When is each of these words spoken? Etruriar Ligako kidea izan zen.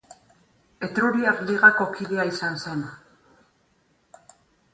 Etruriar 0.87 1.43
Ligako 1.49 1.87
kidea 1.99 2.25
izan 2.31 2.59
zen. 2.65 2.83